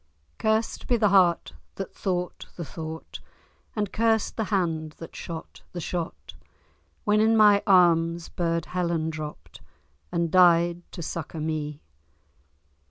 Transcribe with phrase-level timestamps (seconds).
[0.39, 3.19] Curst be the heart that thought the thought,
[3.75, 6.33] And curst the hand that shot the shot,
[7.03, 9.61] When in my arms burd Helen dropt,
[10.11, 11.83] And died to succour me.